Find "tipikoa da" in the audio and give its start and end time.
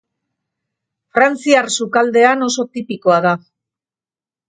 2.79-3.39